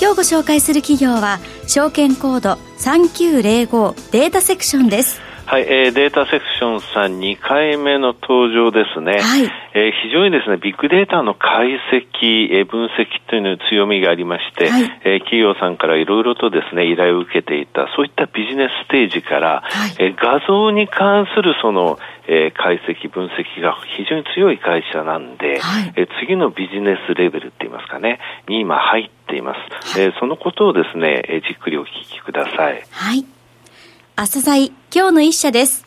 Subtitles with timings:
[0.00, 5.27] 今日ご紹介する企業は証券コード3905データセクションです。
[5.48, 9.18] はい、えー、データセクションさん2回目の登場ですね。
[9.18, 29.96] はい、えー、非常にですね、ビッグデータの解析、えー、分析というのに強みがありまして、はい、えー、企業さんからいろいろとですね、依頼を受けていた、そういったビジネスステージから、はい、えー、画像に関するその、えー、解析、分析が非常に強い会社なんで、はい、えー、次のビジネスレベルって言いますかね、に今入っています。
[29.96, 32.82] はい、えー、そのことをですね、えー、じっくりお聞きください。
[32.90, 33.24] はい。
[34.14, 35.84] 朝鮮今日の一社です。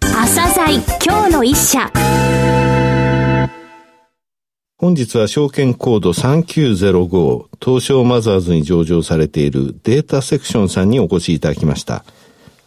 [0.00, 1.92] 朝鮮今日の一社。
[4.76, 12.04] 本日は証券コード3905東証マザーズに上場されているデータセクションさんにお越しいただきました。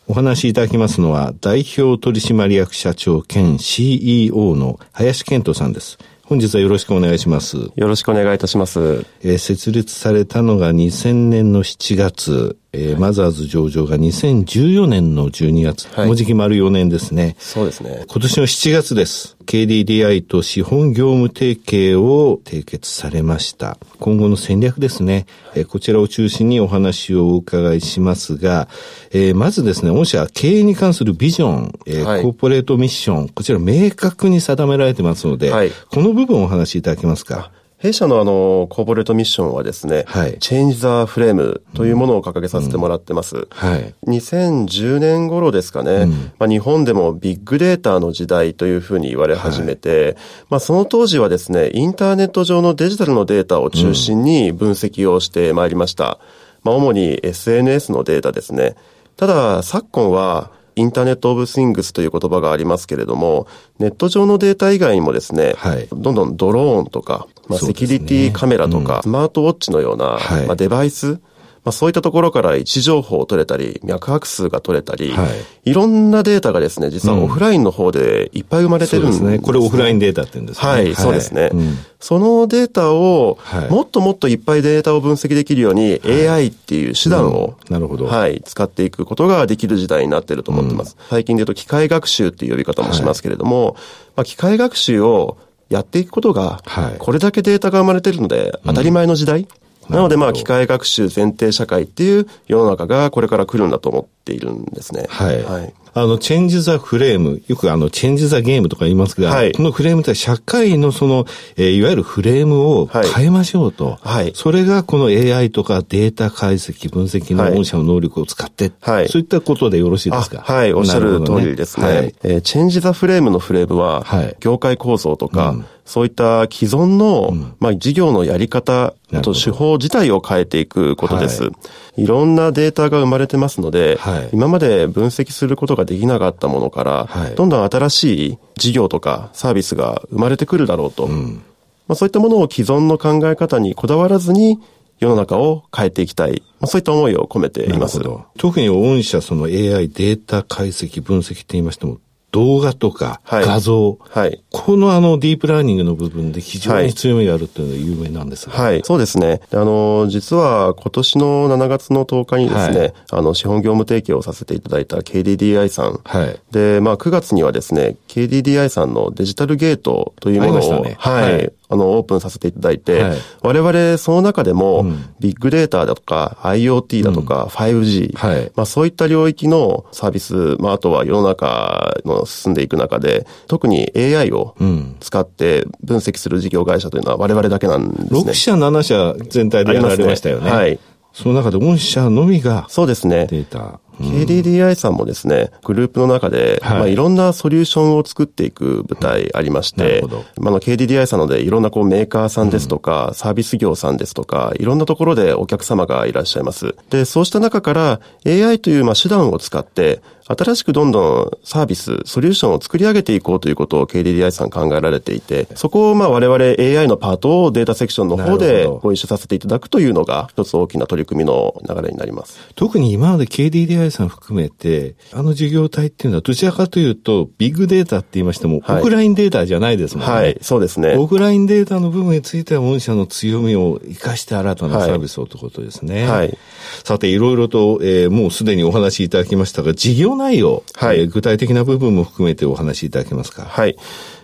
[0.07, 5.97] お話しいただきますのは代表取締役社長兼 CEO の林健人さんです。
[6.25, 7.57] 本日はよろしくお願いします。
[7.57, 9.05] よろしくお願いいたします。
[9.23, 15.89] えー、設立されたのが2000年の7月、えー、マザーズ上場が2014年の12月。
[15.93, 17.35] はい、もうじき丸4年ですね。
[17.39, 18.05] そうですね。
[18.07, 19.35] 今年の7月です。
[19.43, 23.77] KDDI と資本業務提携を締結されました。
[23.99, 25.25] 今後の戦略ですね。
[25.55, 28.67] えー、こちらを中心にお話をお伺いしますが、
[29.11, 37.51] えー、まずですね、御社経営に関するビジョン、えー、はい、コーポレートミッション、こちら明確に定められてますので、はい、この部分をお話しいただけますか？
[37.83, 43.35] 弊社のあの、コーポレートミッションはですね、はい、チェンジザフレームというものを掲げさせてもらってます。
[43.35, 50.15] うんはい、2010年頃ですかね、うん、まあ、日本でもビッグデータの時代というふうに言われ始めて、はい、
[50.51, 56.19] まあ、その当時はですね、インターネット上のデジタルのデータを中心に分析をしてまいりました。
[56.63, 58.77] まあ、主に SNS のデータですね。
[59.17, 63.47] ただ、昨今は、インターネットオブシングスという言葉がありますけれども、
[63.79, 71.19] ネット上のデータ以外にもですね、はい、どんどんドローンとか、まあ、セキュリティカメラとか、ねうん、スマートウォッチのような、はい、まあ、デバイス、
[71.63, 75.27] まあ、そういったところから位置情報を取れたり、脈拍数が取れたり、は
[75.63, 79.27] い、いろんなデータがですね、実はオフラインの方でいっぱい生まれてるんですね。
[79.27, 79.45] うん、すね。
[79.45, 80.67] これオフラインデータって言うんですね。
[80.67, 81.51] はい、はい、そうですね。
[81.53, 88.07] うん、そのデータを、もっともっといっぱいデータを分析できるように、AI っていう手段を、なるほど。
[88.07, 90.97] はい、使っていくことができる時代になっていると思ってます。
[91.09, 93.77] 最近で言うと機械学習っていう呼び方もしますけれども、
[94.17, 95.37] まあ、機械学習を
[95.69, 96.61] やっていくことが、
[96.99, 99.47] これだけデータが生まれてるので、当たり前の時代、
[99.89, 105.07] なのでまあ機械学習前提社会っていう世の中がこれから来るんだと思っているんですね。
[105.09, 105.43] はい。
[105.43, 113.99] はいあの、チェンジザフレーム、よくあの、チェンジザゲームとか言いますが、はい、このフレームって社会のその、えー、いわゆるフレームを変えましょうと。
[114.01, 114.31] はい。
[114.33, 119.09] それがこの AI とかデータ解析、分析の御社の能力を使って、はい。
[119.09, 120.41] そういったことでよろしいですか？
[120.41, 121.87] はい、おっしゃる通りですね。
[121.87, 131.43] ねはい、えー、チェンジザフレームのフレームは、はい、業界構造とか、うんそういった既存の、うん、まあ、事業のやり方と手法自体を変えていくことです。
[131.43, 131.49] は
[131.97, 141.05] い、いろんなデータが生まれてますので、はい、今まで分析することができなかったものから、はい、どんどん新しい事業とかサービスが生まれてくるだろうと。
[141.05, 141.43] うん、
[141.87, 144.59] まあ、そういったものを既存の考え方にこだわらずに、
[144.99, 146.43] 世の中を変えていきたい。
[146.59, 147.99] まあ、そういった思いを込めています。
[148.37, 151.97] 特に御社その AI データ解析分析って言いましても、
[152.33, 159.39] 動画とか画像、はい、このあのディープラーニングの部分で非常に強みがあるというのは有名なんですが、はい、そうですね。
[159.51, 165.99] あの、実は今年の7月の10日にですね、はい、あの、資本業務提供をさせていただいた KDDI さん。
[166.03, 166.39] はい。
[166.51, 171.53] で、まあ9月にはですね、KDDI さんのデジタルゲートというものを、ね、はい、はい。
[171.69, 174.85] あの、オープンさせていただいて、はい、我々その中でも、
[175.19, 184.55] ビッグデータだとか、IoT だとか、5G、はい、まあそういった領域のサービス、まああとは世の中の進んでいく中で、特に AI を
[184.99, 188.19] 使って分析する事業会社というのは我々だけなんですね。
[188.19, 190.45] 6社、7社全体でやられましたよね。
[190.45, 190.79] ねはい。
[191.13, 193.27] その中で御社のみが、そうですね。
[193.29, 193.79] データ。
[193.99, 200.07] KDDI さんもですね、グループの中で、はいまあ、いろんなソリューションを作っていく舞台ありまして、う
[200.41, 206.75] ん、まあ、KDDI さんのでいろんなこうメーカーさんですとか、うん、サービス業さんですとか、いろんなところでお客様がいらっしゃいます。
[206.89, 222.39] で、そうした中から AI というまあ手段を使って、新しくどんどんサービス、ソリューションを作り上げていこうということを KDDI さん考えられていて、そこをまあ我々 AI のパートをデータセクションの方でご一緒させていただくというのが一つ大きな取り組みの流れになります。
[222.55, 230.13] 特に今まで KDDI さん含めて、あの事業体っていうのはどちらかというと、ビッグデータって言いましても、はい、オフラインデータじゃないですもんね。
[230.13, 230.95] はい、そうですね。
[230.97, 236.07] オフラインデータの部分については御社の強みを生かして新たなサービスをということですね。
[236.07, 236.37] はい。
[236.83, 240.63] さて、いろいろと、えー、もうすでにお話しいただきましたが、事業内容。
[240.75, 243.43] はいはい、具体的な部分も含めてお話しいただけますか？
[243.43, 243.75] はい。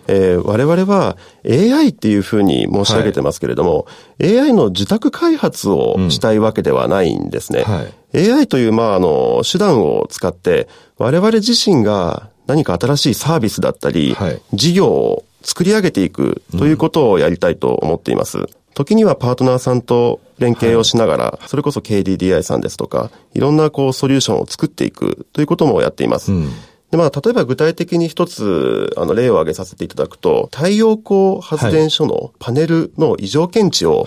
[0.08, 1.16] えー、我々は
[1.48, 3.86] AI っていうふうに申し上げてますけれども、
[4.18, 7.64] はい、AI の自宅開発をしたいわけではないんですね。
[7.66, 10.68] うんはい、AI という、まあ、あの、手段を使って、
[10.98, 18.38] 我々自身が何か新しいサービスだったり、はい、事業を作り上げていくということをやりたいと思っています。
[18.38, 26.32] うん、時にはパートナーさんと連携をしながら、それこそ KDDI さんですとか、いろんなこうソリューションを作っていくということもやっています。
[26.32, 26.50] うん
[26.90, 34.06] で、まあ、例えば具体的に一つ、あの、例を挙げさせていただくと、太陽光発電所のパネルの異常検知を、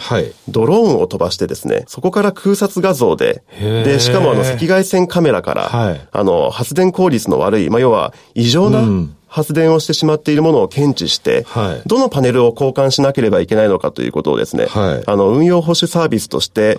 [0.50, 8.86] ドローンを飛ばしてですね、そこから空撮画像で、で、しかもあの、赤外線カメラから、はい、あの、発電効率の悪い、まあ、要は、異常な、
[9.34, 16.78] 発電をしてしまっているものを検知して、はい、どのパネルを交換しなければいけないのかということをですね、はい、あの、運用保守サービスとして、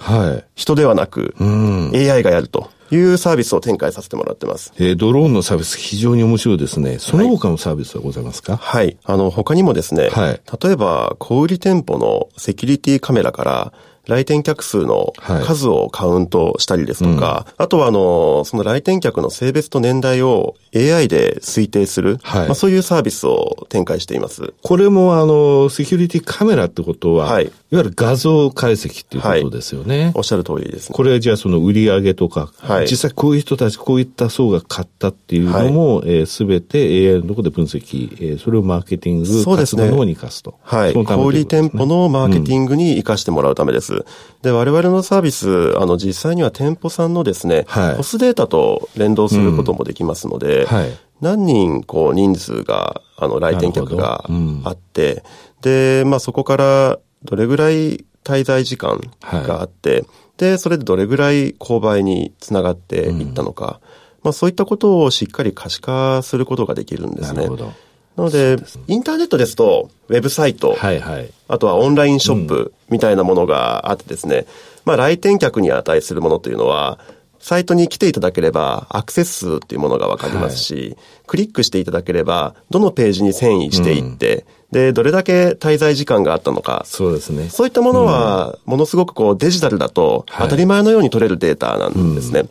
[0.55, 2.71] 人ではなく、AI がやると。
[2.95, 4.73] いうサービスを展開させてもらってます。
[4.79, 6.99] えー、ドローンのサービス非常に面白いですね。
[6.99, 8.57] その他のサービスはございますか？
[8.57, 8.97] はい。
[9.05, 13.73] あの、他にもですね、はい、例えば、小売店舗のセキュリティカメラから、
[14.07, 15.13] 来店客数の
[15.45, 24.53] 数をカウントしたりですとか、はいうん、あとはあの、その来店客の性別と年代を AI で推定する、はい、まあ、そういうサービスを展開しています。
[24.63, 30.05] これもあの、セキュリティカメラってことは、はい、いわゆる画像解析っていうことですよね。
[30.05, 40.59] はい、おっしゃる通りです、ね、これはじゃあその売り上げとか、はい、実際こういう人たち、こういった層が買ったっていうのも、はい、えす、べて AI のところで分析、えー、それをマーケティング活動の方に生かすと。
[40.63, 40.95] はい。
[40.95, 43.94] 小売店舗のマーケティングに生かしてもらうためです。
[43.94, 43.94] うん、
[44.43, 50.67] で、我々のサービス、あの、実際には店舗さんのですね、はい、コスデータと連動することもできますので、うん。
[50.67, 54.25] はい、何人、こう、人数が、あの、来店客が
[54.65, 55.23] あって、うん、
[55.63, 60.07] で、まあ、そこから、どれぐらい滞在時間があって、はい、
[60.39, 63.81] で、それでどれぐらい購買につながっていったのか、
[64.23, 67.39] まあ、そういったことをしっかり可視化することができるんですね。
[67.39, 67.73] なるほど。
[68.17, 68.57] なので、
[68.87, 74.47] インターネットですと、ウェブサイト、はいはい、あとはオンラインショップみたいなものがあってですね、うん、
[74.85, 76.99] まあ来店客に値するものというのは、
[77.41, 80.97] サイトに来ていただければアクセス数っていうものがわかりますし、はい、
[81.27, 86.85] クリックしていただければ、どのページに遷移していって、うん、で、どれだけ滞在時間があったのか。
[86.87, 87.51] そうですね。
[87.51, 92.39] そういったものは、ものすごくこうデジタルだと当たり前のように取れるデータなんですね。
[92.39, 92.51] はいう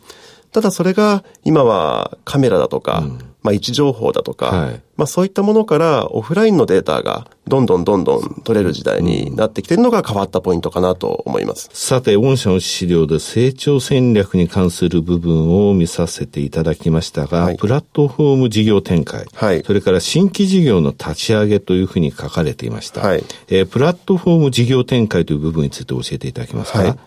[0.52, 11.68] ただそれが今はカメラだとか、うんまあ、位置情報だとか、はい、まあ、そういったものからオフラインのデータがどんどんどんどん取れる時代になってきているのが変わったポイントかなと思います。
[11.74, 23.02] さて、御社の資料で成長戦略に関する部分を見させていただきましたが、はい、プラットフォーム事業展開、はい、それから新規事業の立ち上げというふうに書かれていました。
[23.02, 26.98] はい、えー、プラットフォーム事業展開という部分について教えていただけますか、はい。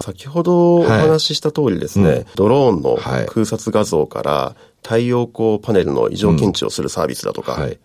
[0.00, 2.18] 先ほどお話しした通りですね、はい。
[2.18, 2.98] うん、ドローンの
[3.28, 4.56] 空撮画像から
[4.86, 7.62] 太陽光パネルの異常検知をするサービスだとか、うん。
[7.62, 7.78] はい、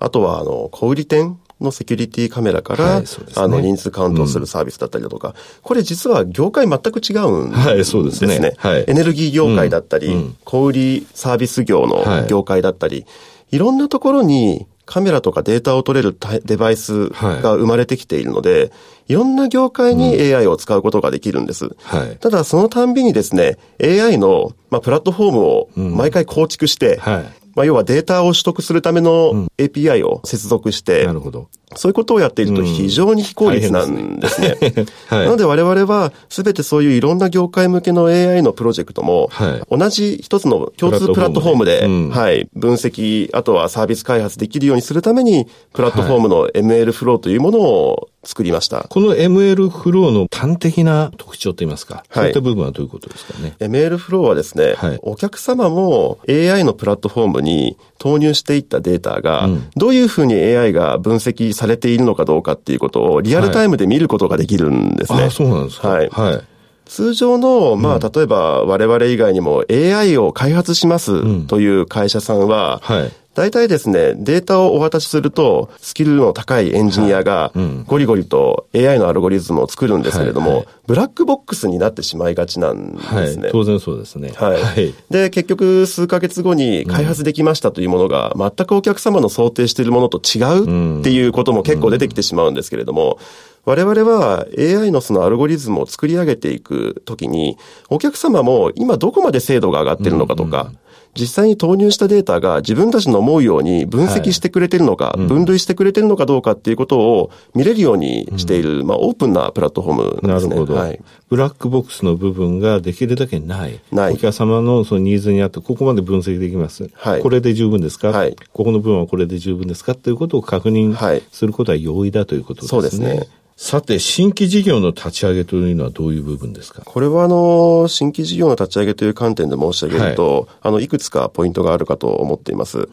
[0.00, 3.06] あとは、あの、小売店のセキュリティカメラから、はいね、
[3.36, 7.72] あの、人数カウントをするサービスだったりだとか、うん、これ実は業界全く違うんですね。
[7.72, 8.54] はい、そうですね。
[8.56, 13.06] はい、エネルギー業界だったり、うん、小売サービス業の業界だったり、
[13.52, 16.16] いろんなところにカメラとかデータを取れる
[16.46, 18.70] デバイスが生まれてきているので、はい、
[19.08, 21.76] いろんな業界に AI を使うことができるんです。
[21.82, 31.48] はい、ただそのたんびにですね、AI の、まあ、プラットフォームを毎回構築して、うんはいまあ、要はデータを取得するための API を接続して、なるほど。
[31.74, 34.56] そういうことをやっていると非常に非効率なんですね。
[34.56, 34.86] すね。
[35.08, 39.28] はい、なので我々は全てそういういろんな業界向けの AI のプロジェクトも、
[39.68, 41.80] 同じ一つの共通プラットフォームで、
[42.14, 48.84] はい、分析、あとはサービス開発できるようにするために、プラットフォームの ML フローというものを作りました。
[48.88, 65.18] この ML フローの端的な特徴といいますか、そういった部分はどういうことですかね？ML フローはですね、はい、お客様も AI のプラットフォームに投入していったデータが、うん、どういうふうに AI が分析されているのかどうかっていうことをリアルタイムで見ることができるんですね。
[65.18, 65.88] はい、あ、そうなんですか。
[65.88, 66.08] はい。
[66.08, 66.42] はい
[66.88, 77.52] 通常の、まあ、例えば我々以外にも AI を開発しますという会社さんは、はい、大体ですね、データをお渡しすると、スキルの高いエンジニアが、
[77.86, 80.58] ゴリゴリと AI のアルゴリズムを作るんですけれども、はい。
[80.58, 83.42] はい、ブラックボックスになってしまいがちなんですね。
[83.44, 84.32] はい、当然そうですね。
[84.34, 84.60] はい。
[84.60, 93.20] はい、で、結局、数ヶ月後に開発できましたというものが、全くお客様の想定しているものと違うっていうことも結構出てきてしまうんですけれども、
[93.66, 97.56] 我々は AI のそのアルゴリズムを作り上げていくときに、
[97.88, 100.78] お客様も今どこまで精度が上がってるのかとか、うんうん
[101.14, 110.50] 実際に投入したデータが自分たちの思うように分析してくれてるのか、はいうん、分類してくれてるのかどうかっていうことを見れるようにしている、うん、まあオープンなプラットフォームなんですね。
[110.50, 110.74] なるほど。
[110.74, 113.80] はい、ブラックボックスの部分ができるだけない。
[113.90, 114.14] ない。
[114.14, 116.90] お客様のそのニーズにあって、ここまで分析できます。
[116.94, 117.22] はい。
[117.22, 118.08] これで十分ですか？
[118.08, 118.36] はい。
[118.52, 119.92] ここの部分はこれで十分ですか？
[119.92, 122.68] っていうことを確認することは容易だということですね。
[122.68, 123.28] そうですね。
[123.60, 126.82] さて、新規事業の立ち上げというのはどういう部分ですか？
[126.84, 132.78] これは、あの、新規事業の立ち上げという観点で申し上げると、はい、あの、いくつかポイントがあるかと思っています。
[132.78, 132.88] うん、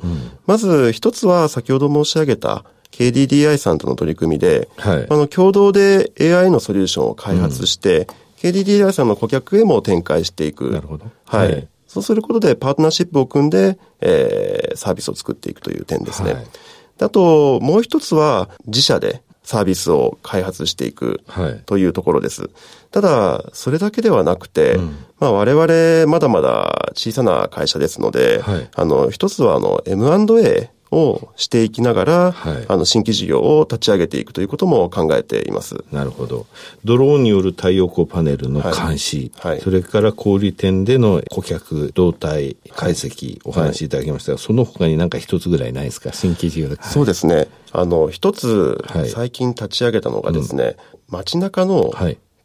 [0.47, 8.07] まず、一つは、先ほど申し上げた、KDDI さんとの取り組みで、はい、あの、共同で AI のソリューションを開発して、
[8.43, 10.71] うん、KDDI さんの顧客へも展開していく。
[10.71, 11.05] なるほど。
[11.25, 11.51] はい。
[11.51, 16.33] はい、そうすることで、パートナーシップを組んで、えー、サービスを作っていくという点ですね。
[16.33, 16.45] はい、
[17.01, 21.21] あと、もう一つは、自社で、サービスを開発していく
[21.67, 22.41] というところです。
[22.41, 22.51] はい、
[22.91, 35.83] ただ、それだけではなくて、うん、まあ我々まだまだ小さな会社ですので、はい、あの、一つはあの M&A をしていきながら、はい、あの新規事業を立ち上げていくということも考えています。
[35.91, 36.45] なるほど。
[36.85, 39.51] ドローンによる太陽光パネルの監視、はい。
[39.53, 46.13] はい、それから小売店での顧客動態解析、お話しいただきましたが、その他になんか一つぐらいないですか？
[46.13, 46.77] 新規事業で。
[46.81, 47.47] そうですね。
[47.71, 48.81] あの、一つ、
[49.13, 50.77] 最近立ち上げたのがですね、
[51.09, 51.91] うん、街中の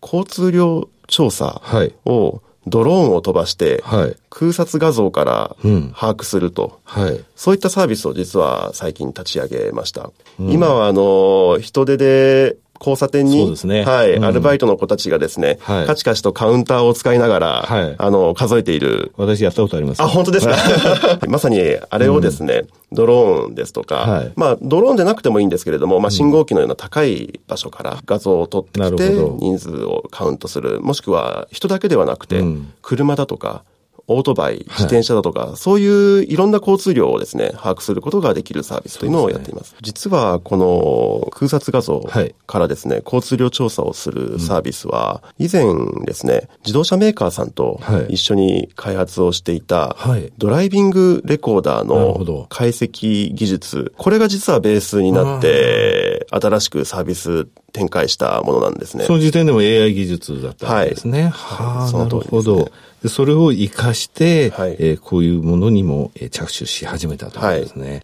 [0.02, 1.62] 交通量調査
[2.04, 3.83] を、ドローンを飛ばして、
[4.31, 10.11] 空撮画像から把握すると、はい、そういったサービスを実は最近立ち上げました。
[10.39, 19.12] うん、今はあの、人手で交差点に、ね、はい、うん、アルバイトの子たちがですね、はい、カチカチとカウンターを使いながら、はい、あの、数えている。
[19.19, 20.03] 私やったことあります。
[20.03, 20.57] あ、本当ですか？
[21.29, 21.61] まさに、
[21.91, 30.81] あれをですね、うん、ドローンですとか、はい、まあ、ドローンでなくてもいいんですけれども、まあ、信号機のような高い場所から画像を撮ってきて、人数をカウントする。
[30.81, 32.43] もしくは、人だけではなくて、
[32.83, 33.65] 車だとか、
[34.11, 39.71] オートバイ、自転車だとか、はい、そういういろんな交通量をですね、把握することができるサービスというのをやっています。
[39.71, 42.00] すね、実は、この空撮画像
[42.47, 45.64] からですね、はい、交通量調査をするサービスは、以前
[46.05, 49.97] ですね、自動車メーカーさんと一緒に開発をしていた、
[50.38, 59.05] ドライビングレコーダーの解析技術、これが実はベースになって、新しくサービス展開したものなんですね。
[59.05, 61.23] その時点でも AI 技術だったんですね。
[61.23, 61.31] はい。
[61.31, 62.71] はあ、なるほど。
[63.03, 67.91] でそれを活かして、はい、えー、こういうものにも着手し始めたということですね。
[67.91, 68.03] はい、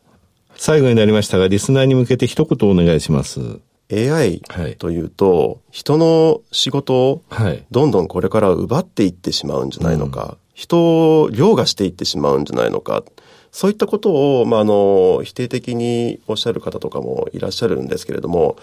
[0.57, 3.41] 最後になりましたが、リスナーに向けて一言お願いします。
[3.93, 4.41] AI
[4.79, 7.23] というと、はい、人の仕事を
[7.71, 13.05] どんどんこれから奪っていってしまうんじゃないのか、うん、人を凌駕していってしまうんじゃないのか、
[13.53, 18.57] そういったことを、まあ、あの、否定的におっしゃる方とかもいらっしゃるんですけれども、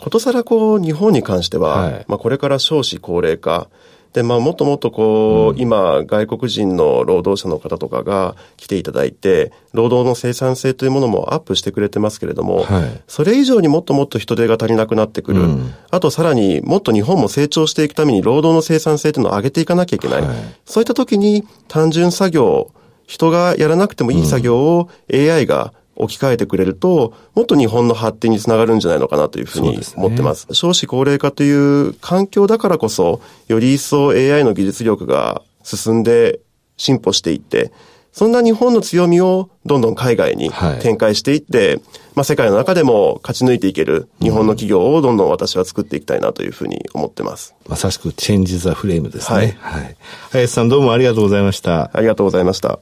[0.00, 3.68] ことさらこう、日本に関しては、はい、まあ、これから少子高齢化、
[4.12, 15.42] で、まあ、もっともっとこう、うん、今、外国人の労働者の方とかが来ていただいて、労働の生産性というものもアップしてくれてますけれども、はい、それ以上にもっともっと人手が足りなくなってくる。
[15.42, 20.22] うん、あと、さらにもっと日本も成長していくために労働の生産性というのを上げていかなきゃいけない。
[20.22, 22.72] はい、そういった時に単純作業、
[23.06, 30.42] 人がやらなくてもいい作業を AI が置き換えてくれると、もっと日本の発展につながるんじゃないのかなというふうに思ってます。
[30.42, 36.40] すね、少子高齢化という環境だからこそ、より一層 AI の技術力が進んで
[36.76, 37.72] 進歩していって、
[38.12, 40.50] そんな日本の強みをどんどん海外に
[40.82, 41.82] 展開していって、はい、
[42.16, 47.54] まあ世界の中でも勝ち抜いていける日本の企業をどんどん私は作っていきたいなというふうに思ってます。
[47.68, 49.36] まさしくチェンジザフレームですね。
[49.36, 49.56] はい。
[49.60, 49.96] はい。
[50.32, 51.90] 林さんどうもありがとうございました。
[51.92, 52.80] ありがとうございました。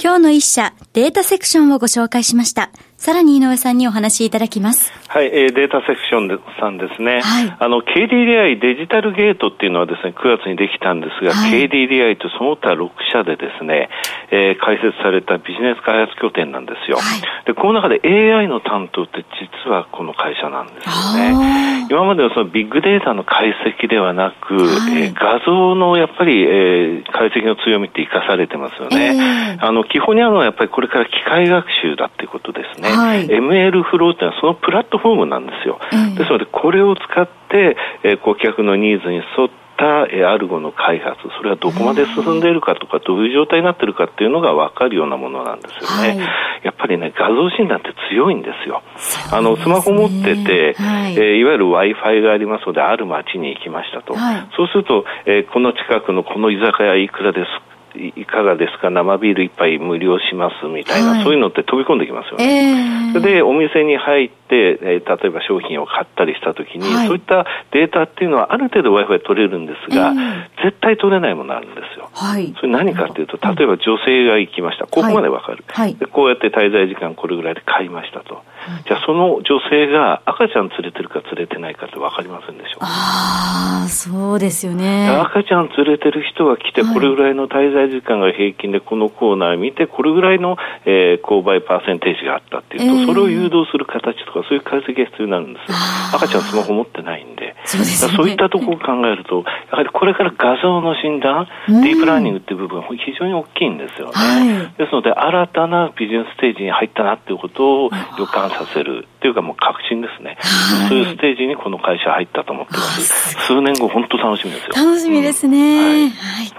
[0.00, 2.70] 今日の一社、データセクションをご紹介しました。
[2.98, 4.92] さらに井上さんにお話しいただきます。
[5.06, 7.20] はい、えー、データセクションでさんですね。
[7.22, 7.56] はい。
[7.56, 13.88] あの、KDDI デジタルゲートっていうのはですね、9月にできたんですが、はい、KDDI とその他6社でですね、
[14.32, 16.98] えー、開設されたビジネス開発拠点なんですよ。
[16.98, 21.86] はい、で、この中で AI の担当って実はこの会社なんですよね。
[21.90, 29.56] 今まではそのビッグデータの解析ではなく、はい、えー、画像のやっぱり、えー、解析の強みって生かされてますよね。
[29.56, 32.87] えー、あの、基本にあるのはやっぱりこれから機械学習だっていうことですね。
[32.90, 35.78] はい、ML フローっていうのはそのプラットフォームなんですよ。
[35.92, 46.08] えー、ですので、これを使って、えー、顧客のニーズに沿ってたアルゴの開発、それはどこまで進んでいるかとか、どういう状態になっているかっていうのが分かるようなものなんですよね。
[46.08, 46.18] はい、
[46.64, 48.82] やっぱりね、画像診断って強いんですよ。
[48.96, 54.14] すね、あの、スマホ持ってて、はい、えー、いわゆる Wi-Fi がありますので、ある街に行きましたと。
[54.14, 57.67] はい、そうすると、えー、この近くのこの居酒屋いくらです
[58.16, 58.90] いかがですか？
[58.90, 63.10] 生ビール一杯無料しますみたいな、はい、そういうのって飛び込んできますよね。
[63.14, 71.97] えー、で、お店に入って、えー、例えば商品を買ったりしたときに、はい、そういったデータっていうのはある程度 Wi-Fi 取れるんですが、えー、絶対取れないものあるんですよ。
[72.12, 74.86] はい、それ何かっていうと、例えば女性が行きました。
[74.86, 76.06] ここまでわかる、はいで。
[76.06, 78.42] こうやって滞在時間これぐらいで買いましたと。
[78.86, 85.08] じゃあその女性が赤ちゃん連れてるか連れてないかって分かりませんでしょうああ、そうですよね。
[85.08, 95.76] 赤ちゃん連れてる人が来て、これぐらいの滞在時間が平均でこのコーナー見て、これぐらいの、えー、購買パーセンテージがあったっていうと、それを誘導する形とか、そういう解析が必要になるんですよ。
[96.14, 97.26] 赤ちゃんスマホ持ってない。
[97.68, 104.12] そうね、そういったところを考えると、やはりこれから画像の診断、ディープラーニングっていう部分、非常に大きいんですよね。
[104.14, 110.38] はい、ですので、新たなビジネスステージに入ったなっていうことを予感させるっていうかもう確信ですね。
[110.40, 113.34] はい、そういうステージにこの会社入ったと思ってます。
[113.46, 114.72] 数年後、本当楽しみですよ。
[114.74, 115.58] 楽しみですね。
[115.58, 116.52] うん、はい、はい。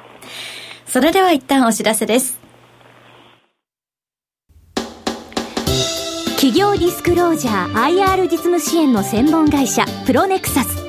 [0.85, 2.39] それでは一旦お知らせです。
[6.35, 10.88] 企業ディスクロージャー IR 実務支援の専門会社プロネクサス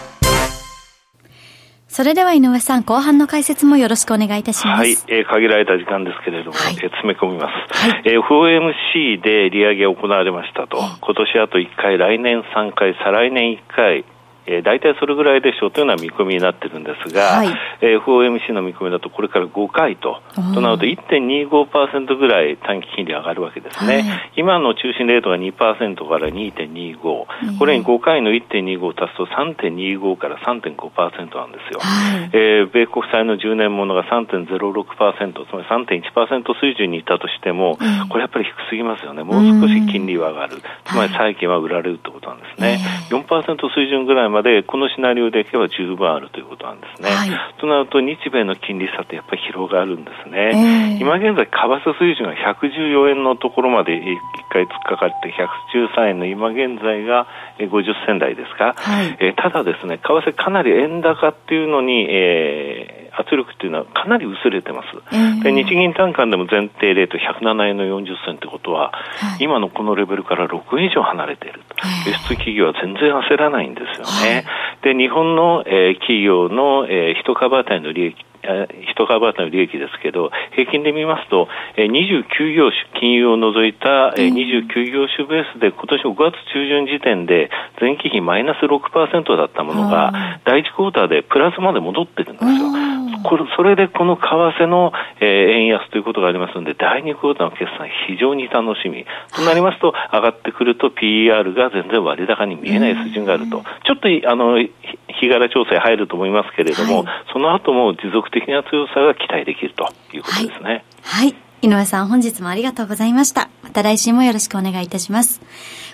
[1.91, 4.79] それでは井上さん、後半の解説もよろしくお願いいたします。
[4.79, 7.89] はい、えー、限られた時間ですけれども、はい、えー、詰め込みます。
[7.89, 14.05] はい、えー、FOMC で利上げ行われましたと、今年あと1回、来年3回、再来年1回、
[14.51, 17.47] えー、大体それぐらいでしょうというような見込みになってるんですが、はい、
[17.79, 20.21] えー、FOMC の見込みだとこれから5回と、
[20.53, 24.01] となると1.25%ぐらい短期金利上がるわけですね。
[24.01, 31.79] はい、今の中心レートが2%から2.25、これに5回の1.25を足すと3.25から3.5%なんですよ。
[31.79, 37.77] はい、えー、米国債の10年ものが3.06%、つまり3.1%水準にいたとしても、
[38.09, 39.23] これやっぱり低すぎますよね。
[39.23, 40.57] もう少し金利は上がる。
[40.85, 42.79] つまり債券は売られるということなんですね。
[43.09, 47.09] 4%水準ぐらいまでこのシナリオでいけば十分あるということなんですね。
[47.09, 50.51] はい、となると日米の金利差ってやっぱり広がるんですね。
[50.53, 54.17] えー、今現在為替水準が114円のところまで一
[54.49, 57.27] 回突っかかって113円の今現在が
[57.59, 64.87] 50銭台ですか、はい、えー、ただですね、為替かなり円高っていうのに、えー圧力っていうのはかなり薄れてます。
[65.11, 71.75] えー、で日銀短観でも前提レート107円の40銭ってことは、はい、今のこのレベルから6円以上離れていると。
[72.07, 74.45] 輸出企業は全然焦らないんですよね。
[74.81, 81.47] はい、で、日本の、えー、企業の、えー、一株当たりの利益一株当たりの利益ですけど、平均で見ますと、
[81.77, 93.00] 29業種、金融を除いた29業種ベースで、今年5月中旬時点で、前期比マイナス6%だったものが、第1クォーターでプラスまで戻ってるんですよ。
[93.23, 94.23] これそれでこの為
[94.57, 99.05] 替の、えー、円安ということがありますので、第2クォーターの決算、非常に楽しみ。
[99.35, 103.63] となりますと、上がってくると PER が全然割高に見えない水準があると。
[103.85, 110.83] ちょっとあの日柄調整入ると思いますけれども、はい、その後も持続的な強さが期待できるということですね。
[111.03, 113.49] はい、はい井上さん、本日もありがとうございました。
[113.61, 115.41] また来週もよろしくお願いいたします。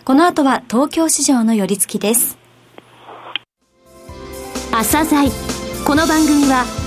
[0.06, 2.38] この後は東京市場の寄り付きです。
[4.71, 5.30] 朝鮮
[5.86, 6.87] この番組は